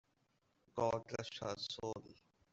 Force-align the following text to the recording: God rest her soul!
God 0.75 1.03
rest 1.15 1.37
her 1.41 1.55
soul! 1.59 2.03